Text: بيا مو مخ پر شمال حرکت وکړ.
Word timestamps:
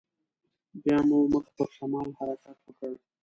بيا 0.83 0.97
مو 1.07 1.17
مخ 1.33 1.45
پر 1.57 1.69
شمال 1.77 2.09
حرکت 2.19 2.57
وکړ. 2.65 2.91